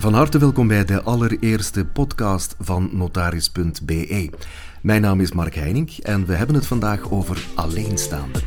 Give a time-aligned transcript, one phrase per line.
[0.00, 4.30] Van harte welkom bij de allereerste podcast van notaris.be.
[4.82, 8.42] Mijn naam is Mark Heining en we hebben het vandaag over alleenstaanden.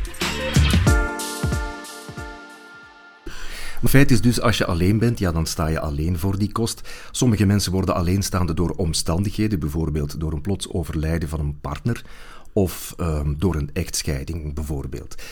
[3.80, 6.52] Het feit is dus, als je alleen bent, ja, dan sta je alleen voor die
[6.52, 6.88] kost.
[7.10, 12.04] Sommige mensen worden alleenstaande door omstandigheden, bijvoorbeeld door een plots overlijden van een partner
[12.52, 15.22] of um, door een echtscheiding, bijvoorbeeld.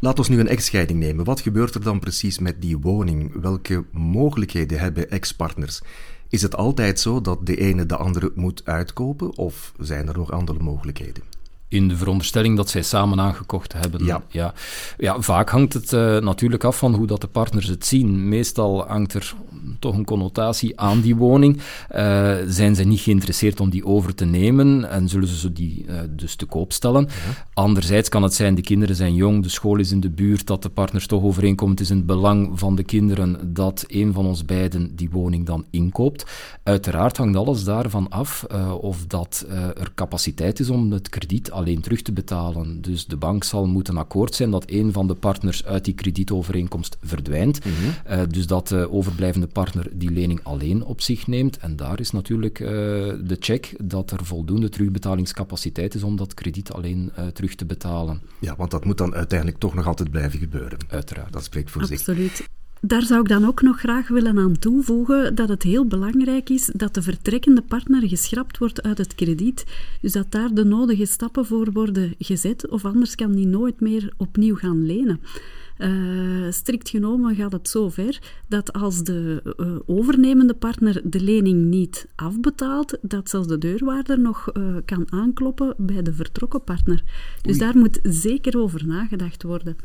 [0.00, 1.24] Laat ons nu een echtscheiding nemen.
[1.24, 3.40] Wat gebeurt er dan precies met die woning?
[3.40, 5.80] Welke mogelijkheden hebben ex-partners?
[6.28, 10.32] Is het altijd zo dat de ene de andere moet uitkopen of zijn er nog
[10.32, 11.22] andere mogelijkheden?
[11.68, 14.04] in de veronderstelling dat zij samen aangekocht hebben.
[14.04, 14.22] Ja.
[14.28, 14.54] Ja,
[14.98, 18.28] ja vaak hangt het uh, natuurlijk af van hoe dat de partners het zien.
[18.28, 19.34] Meestal hangt er
[19.78, 21.56] toch een connotatie aan die woning.
[21.56, 26.00] Uh, zijn ze niet geïnteresseerd om die over te nemen en zullen ze die uh,
[26.10, 27.02] dus te koop stellen.
[27.08, 27.46] Ja.
[27.54, 30.62] Anderzijds kan het zijn, de kinderen zijn jong, de school is in de buurt, dat
[30.62, 31.70] de partners toch overeenkomt.
[31.70, 35.46] Het is in het belang van de kinderen dat een van ons beiden die woning
[35.46, 36.26] dan inkoopt.
[36.62, 38.46] Uiteraard hangt alles daarvan af
[38.80, 42.80] of dat er capaciteit is om het krediet alleen terug te betalen.
[42.80, 46.96] Dus de bank zal moeten akkoord zijn dat een van de partners uit die kredietovereenkomst
[47.02, 47.64] verdwijnt.
[47.64, 48.18] Mm -hmm.
[48.18, 51.58] uh, dus dat de overblijvende partner die lening alleen op zich neemt.
[51.58, 56.72] En daar is natuurlijk uh, de check dat er voldoende terugbetalingscapaciteit is om dat krediet
[56.72, 58.20] alleen uh, terug te betalen.
[58.38, 60.78] Ja, want dat moet dan uiteindelijk toch nog altijd blijven gebeuren.
[60.88, 61.32] Uiteraard.
[61.32, 62.04] Dat spreekt voor Absoluut.
[62.04, 62.14] zich.
[62.14, 62.48] Absoluut.
[62.80, 66.70] Daar zou ik dan ook nog graag willen aan toevoegen dat het heel belangrijk is
[66.74, 69.64] dat de vertrekkende partner geschrapt wordt uit het krediet.
[70.00, 74.12] Dus dat daar de nodige stappen voor worden gezet, of anders kan die nooit meer
[74.16, 75.20] opnieuw gaan lenen.
[75.78, 81.64] Uh, strikt genomen gaat het zo ver dat als de uh, overnemende partner de lening
[81.64, 87.02] niet afbetaalt, dat zelfs de deurwaarder nog uh, kan aankloppen bij de vertrokken partner.
[87.42, 87.58] Dus Oei.
[87.58, 89.76] daar moet zeker over nagedacht worden.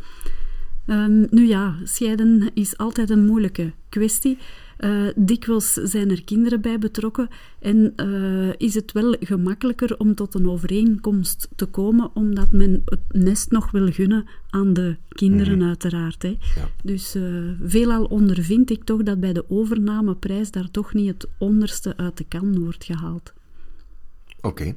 [0.87, 4.37] Um, nu ja, scheiden is altijd een moeilijke kwestie.
[4.79, 7.27] Uh, dikwijls zijn er kinderen bij betrokken
[7.59, 12.99] en uh, is het wel gemakkelijker om tot een overeenkomst te komen, omdat men het
[13.11, 15.67] nest nog wil gunnen aan de kinderen, mm.
[15.67, 16.21] uiteraard.
[16.21, 16.37] Hè.
[16.55, 16.69] Ja.
[16.83, 21.97] Dus uh, veelal ondervind ik toch dat bij de overnameprijs daar toch niet het onderste
[21.97, 23.33] uit de kan wordt gehaald.
[24.37, 24.47] Oké.
[24.47, 24.75] Okay.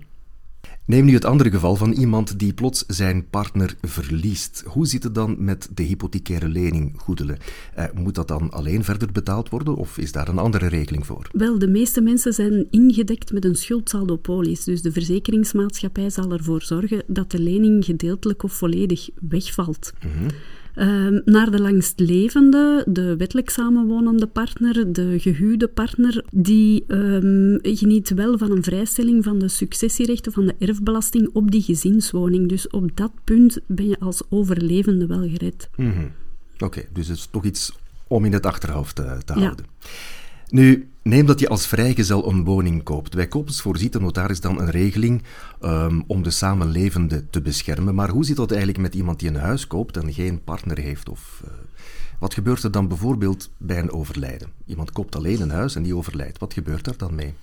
[0.86, 4.64] Neem nu het andere geval van iemand die plots zijn partner verliest.
[4.66, 7.38] Hoe zit het dan met de hypothecaire lening goedelen?
[7.78, 11.28] Uh, moet dat dan alleen verder betaald worden of is daar een andere regeling voor?
[11.32, 14.64] Wel, de meeste mensen zijn ingedekt met een schuldsaldopolis.
[14.64, 19.92] Dus de verzekeringsmaatschappij zal ervoor zorgen dat de lening gedeeltelijk of volledig wegvalt.
[20.04, 20.28] Mm -hmm.
[20.76, 28.38] Uh, naar de langstlevende, de wettelijk samenwonende partner, de gehuwde partner, die um, geniet wel
[28.38, 32.48] van een vrijstelling van de successierechten van de erfbelasting op die gezinswoning.
[32.48, 35.68] Dus op dat punt ben je als overlevende wel gered.
[35.76, 36.10] Mm -hmm.
[36.54, 37.72] Oké, okay, dus het is toch iets
[38.06, 39.40] om in het achterhoofd te, te ja.
[39.40, 39.66] houden.
[40.48, 43.14] Nu, neem dat je als vrijgezel een woning koopt.
[43.14, 45.22] Bij koopers voorziet de notaris dan een regeling
[45.62, 47.94] um, om de samenlevende te beschermen.
[47.94, 51.08] Maar hoe zit dat eigenlijk met iemand die een huis koopt en geen partner heeft?
[51.08, 51.50] Of uh,
[52.18, 54.48] wat gebeurt er dan bijvoorbeeld bij een overlijden?
[54.66, 56.38] Iemand koopt alleen een huis en die overlijdt.
[56.38, 57.34] Wat gebeurt er dan mee?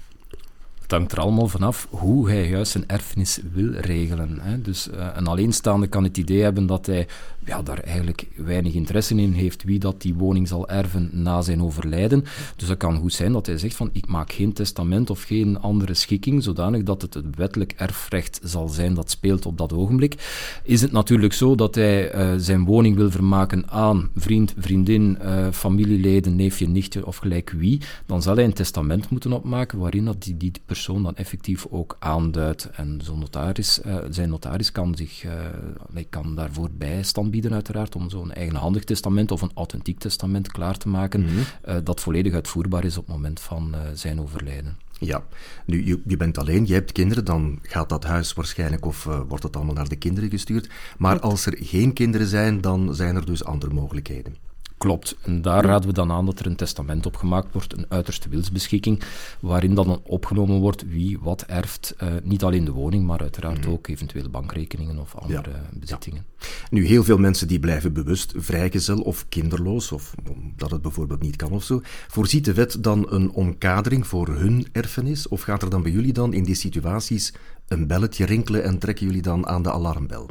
[0.83, 4.39] Het hangt er allemaal vanaf hoe hij juist zijn erfenis wil regelen.
[4.41, 4.61] Hè.
[4.61, 7.07] Dus uh, een alleenstaande kan het idee hebben dat hij
[7.45, 11.61] ja, daar eigenlijk weinig interesse in heeft wie dat die woning zal erven na zijn
[11.61, 12.23] overlijden.
[12.55, 15.59] Dus dat kan goed zijn dat hij zegt van ik maak geen testament of geen
[15.59, 20.15] andere schikking, zodanig dat het het wettelijk erfrecht zal zijn dat speelt op dat ogenblik.
[20.63, 25.47] Is het natuurlijk zo dat hij uh, zijn woning wil vermaken aan vriend, vriendin, uh,
[25.51, 30.23] familieleden, neefje, nichtje of gelijk wie, dan zal hij een testament moeten opmaken waarin dat
[30.23, 32.69] die, die persoon dan effectief ook aanduidt.
[32.69, 38.09] En zo'n notaris, uh, zijn notaris kan, zich, uh, kan daarvoor bijstand bieden, uiteraard, om
[38.09, 41.37] zo'n eigenhandig testament of een authentiek testament klaar te maken, mm -hmm.
[41.67, 44.77] uh, dat volledig uitvoerbaar is op het moment van zijn overlijden.
[44.99, 45.23] Ja,
[45.65, 49.19] nu, je, je, bent alleen, je hebt kinderen, dan gaat dat huis waarschijnlijk of uh,
[49.27, 50.69] wordt het allemaal naar de kinderen gestuurd.
[50.97, 54.35] Maar als er geen kinderen zijn, dan zijn er dus andere mogelijkheden.
[54.83, 55.15] Klopt.
[55.21, 59.03] En daar raden we dan aan dat er een testament opgemaakt wordt, een uiterste wilsbeschikking,
[59.39, 61.95] waarin dan opgenomen wordt wie wat erft.
[62.03, 63.71] Uh, niet alleen de woning, maar uiteraard mm.
[63.71, 65.69] ook eventueel bankrekeningen of andere ja.
[65.73, 66.25] bezittingen.
[66.37, 66.45] Ja.
[66.69, 71.35] Nu, heel veel mensen die blijven bewust vrijgezel of kinderloos, of omdat het bijvoorbeeld niet
[71.35, 71.81] kan of zo.
[72.07, 75.27] Voorziet de wet dan een omkadering voor hun erfenis?
[75.27, 77.33] Of gaat er dan bij jullie dan in die situaties
[77.67, 80.29] een belletje rinkelen en trekken jullie dan aan de alarmbel?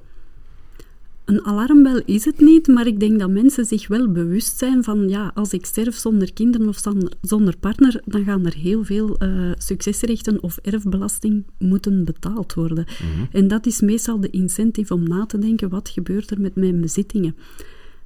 [1.32, 5.08] Een alarmbel is het niet, maar ik denk dat mensen zich wel bewust zijn van
[5.08, 6.82] ja, als ik sterf zonder kinderen of
[7.20, 12.87] zonder partner, dan gaan er heel veel uh, succesrechten of erfbelasting moeten betaald worden.
[12.88, 13.29] Mm -hmm.
[13.32, 16.81] En dat is meestal de incentive om na te denken, wat gebeurt er met mijn
[16.81, 17.37] bezittingen?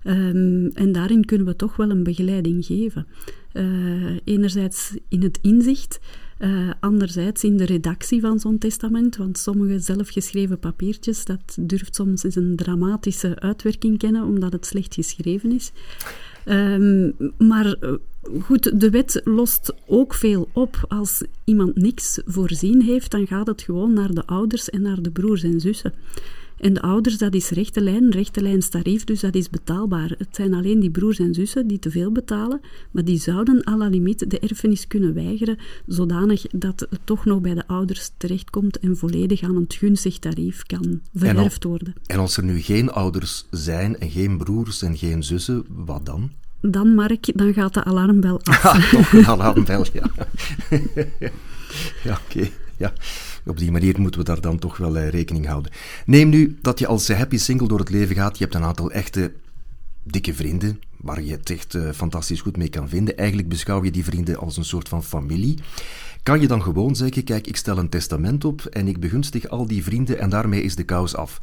[0.04, 3.06] Um, en daarin kunnen we toch wel een begeleiding geven.
[4.24, 6.00] enerzijds in het inzicht,
[6.38, 12.36] uh, anderzijds in de redactie van zo'n testament, want sommige zelfgeschreven papiertjes, dat durft soms
[12.36, 15.72] een dramatische uitwerking kennen, omdat het slecht geschreven is.
[16.48, 17.92] Um, maar eh,
[18.40, 20.84] goed, de wet lost ook veel op.
[20.88, 25.10] Als iemand niks voorzien heeft, dan gaat het gewoon naar de ouders en naar de
[25.10, 25.92] broers en zussen.
[26.56, 30.14] En de ouders, dat is rechte lijn, rechte lijnstarief, dus dat is betaalbaar.
[30.18, 32.60] Het zijn alleen die broers en zussen die te veel betalen,
[32.90, 37.40] maar die zouden à la limiet de erfenis kunnen weigeren, zodanig dat het toch nog
[37.40, 41.94] bij de ouders terechtkomt en volledig aan een gunstig tarief kan verwerfd worden.
[42.06, 46.30] En als er nu geen ouders zijn en geen broers en geen zussen, wat dan?
[46.60, 48.88] Dan, Mark, dan gaat de alarmbel af.
[48.90, 50.10] Toch een alarmbel, ja.
[52.04, 52.48] ja, oké.
[52.76, 52.92] Ja.
[53.44, 55.72] Op die manier moeten we daar dan toch wel eh, rekening houden.
[56.06, 58.38] Neem nu dat je als happy single door het leven gaat.
[58.38, 59.32] Je hebt een aantal echte
[60.02, 63.16] dikke vrienden waar je het echt uh, fantastisch goed mee kan vinden.
[63.16, 65.58] Eigenlijk beschouw je die vrienden als een soort van familie.
[66.22, 69.66] Kan je dan gewoon zeggen: Kijk, ik stel een testament op en ik begunstig al
[69.66, 71.40] die vrienden en daarmee is de kous af?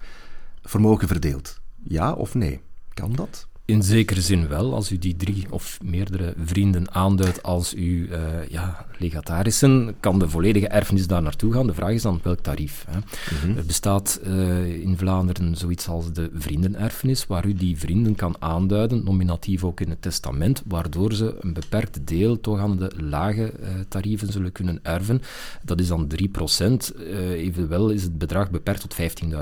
[0.61, 1.59] Vermogen verdeeld.
[1.83, 2.61] Ja of nee?
[2.93, 3.47] Kan dat?
[3.65, 8.47] In zekere zin wel, als u die drie of meerdere vrienden aanduidt als uw uh,
[8.49, 11.67] ja, legatarissen, kan de volledige erfenis daar naartoe gaan.
[11.67, 12.85] De vraag is dan welk tarief.
[12.89, 12.99] Hè.
[12.99, 13.57] Mhm.
[13.57, 19.03] Er bestaat uh, in Vlaanderen zoiets als de vriendenerfenis, waar u die vrienden kan aanduiden,
[19.03, 23.67] nominatief ook in het testament, waardoor ze een beperkt deel toch aan de lage uh,
[23.87, 25.21] tarieven zullen kunnen erven.
[25.63, 26.93] Dat is dan 3 procent.
[27.35, 28.95] evenwel is het bedrag beperkt tot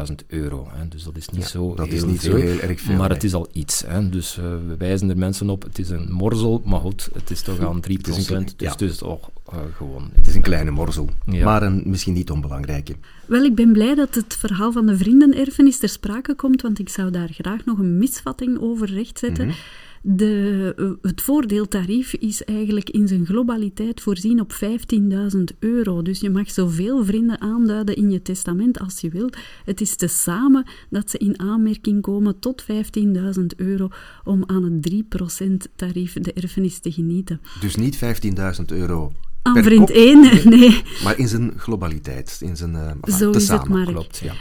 [0.10, 0.68] 15.000 euro.
[0.72, 0.88] Hè.
[0.88, 2.98] Dus dat is niet, zo, dat heel is niet veel, zo heel erg veel.
[2.98, 3.84] Maar het is al iets.
[3.88, 4.10] Hè.
[4.12, 7.42] Dus uh, we wijzen er mensen op, het is een morzel, maar goed, het is
[7.42, 8.44] toch aan 3%, dus ja.
[8.58, 10.10] dus het is toch uh, gewoon...
[10.14, 11.46] Het is een kleine morzel, ja.
[11.46, 12.96] maar een misschien niet onbelangrijke.
[13.26, 16.90] Wel, ik ben blij dat het verhaal van de vriendenerfenis ter sprake komt, want ik
[16.90, 19.46] zou daar graag nog een misvatting over rechtzetten.
[19.46, 19.60] Mm -hmm.
[20.04, 26.02] De, eh, het voordeeltarief is eigenlijk in zijn globaliteit voorzien op 15.000 euro.
[26.02, 29.38] Dus je mag zoveel vrienden aanduiden in je testament als je wilt.
[29.66, 33.90] Het is tezamen dat ze in aanmerking komen tot 15.000 euro
[34.24, 37.42] om aan het 3% tarief de erfenis te genieten.
[37.60, 39.12] Dus niet 15.000 euro
[39.42, 40.22] aan vriend 1,
[40.60, 40.82] nee.
[41.04, 43.86] Maar in zijn globaliteit, in zijn uh, Zo is het maar.
[43.86, 44.34] Klopt, ja.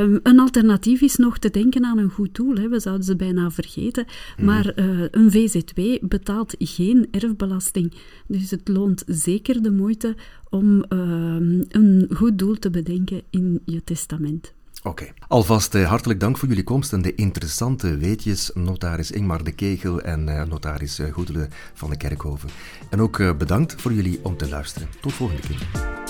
[0.00, 2.54] Um, een alternatief is nog te denken aan een goed doel.
[2.54, 2.68] Hè.
[2.68, 4.06] We zouden ze bijna vergeten.
[4.36, 4.44] Mm.
[4.44, 7.94] Maar uh, een VZW betaalt geen erfbelasting.
[8.26, 10.16] Dus het loont zeker de moeite
[10.48, 10.88] om uh,
[11.68, 14.52] een goed doel te bedenken in je testament.
[14.82, 15.12] Oké.
[15.28, 20.00] Alvast uh, hartelijk dank voor jullie komst en de interessante weetjes, notaris Ingmar de Kegel
[20.00, 22.48] en notaris Goedele van de Kerkhoven.
[22.90, 24.88] En ook bedankt voor jullie om te luisteren.
[25.00, 26.07] Tot volgende keer.